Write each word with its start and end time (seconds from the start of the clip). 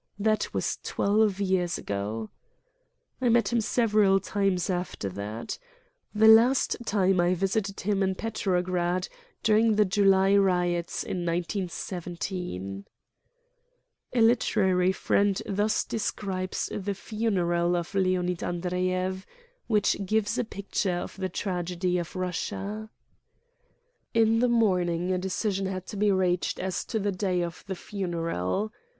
That 0.17 0.51
was 0.51 0.79
twelve 0.81 1.39
years 1.39 1.77
ago. 1.77 2.31
I 3.21 3.29
met 3.29 3.53
him 3.53 3.61
several 3.61 4.19
times 4.19 4.67
after 4.67 5.09
that. 5.09 5.59
The 6.11 6.27
last 6.27 6.75
time 6.87 7.19
I 7.19 7.35
visited 7.35 7.81
him 7.81 8.01
in 8.01 8.15
Petrograd 8.15 9.07
during 9.43 9.75
the 9.75 9.85
July 9.85 10.35
riots 10.35 11.03
in 11.03 11.17
1917, 11.23 12.85
A 14.13 14.21
literary 14.21 14.91
friend 14.91 15.39
thus 15.45 15.83
describes 15.83 16.71
the 16.75 16.95
funeral 16.95 17.75
of 17.75 17.93
Leonid 17.93 18.41
Andreyev, 18.41 19.27
which 19.67 20.03
gives 20.03 20.35
a 20.39 20.43
picture 20.43 20.97
of 20.97 21.15
the 21.15 21.29
tragedy 21.29 21.99
of 21.99 22.15
Russia: 22.15 22.89
"In 24.15 24.39
the 24.39 24.49
morning 24.49 25.11
a 25.11 25.19
decision 25.19 25.67
had 25.67 25.85
to 25.85 25.95
be 25.95 26.11
reached 26.11 26.59
as 26.59 26.83
to 26.85 26.97
the 26.97 27.11
day 27.11 27.43
of 27.43 27.63
the 27.67 27.75
funeral. 27.75 28.73